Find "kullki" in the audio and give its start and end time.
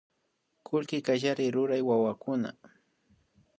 0.67-0.97